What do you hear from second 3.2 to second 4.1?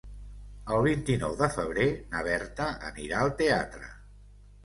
al teatre.